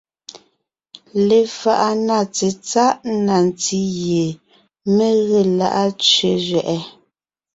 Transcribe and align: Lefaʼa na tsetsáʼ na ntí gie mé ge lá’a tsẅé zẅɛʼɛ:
Lefaʼa 1.27 1.89
na 2.07 2.17
tsetsáʼ 2.35 2.95
na 3.25 3.35
ntí 3.47 3.79
gie 3.97 4.25
mé 4.95 5.07
ge 5.27 5.39
lá’a 5.57 5.83
tsẅé 5.99 6.29
zẅɛʼɛ: 6.47 6.79